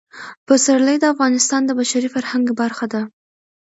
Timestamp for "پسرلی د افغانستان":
0.47-1.61